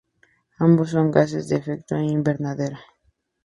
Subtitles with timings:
[0.57, 2.79] Ambos son gases de efecto invernadero.